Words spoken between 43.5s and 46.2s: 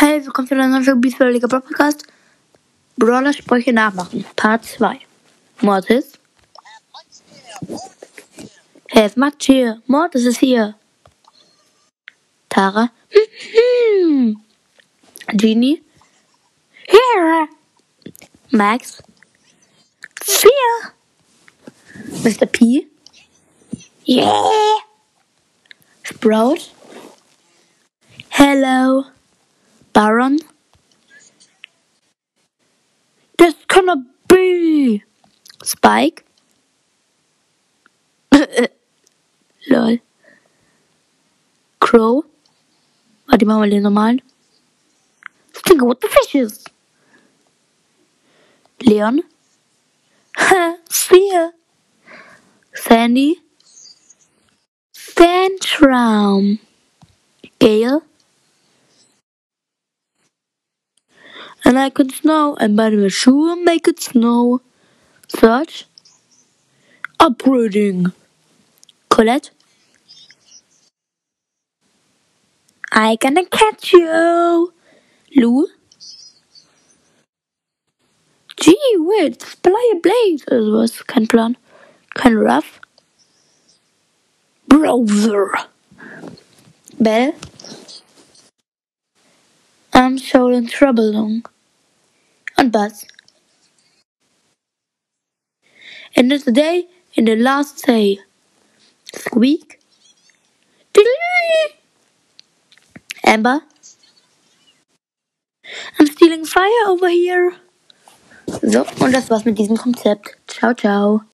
wir den normalen. Stinker with the